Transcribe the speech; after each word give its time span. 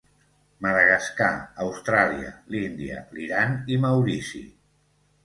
Madagascar, 0.65 1.33
Austràlia, 1.65 2.31
l'Índia, 2.55 3.03
l'Iran 3.19 3.55
i 3.75 3.79
Maurici. 3.85 4.43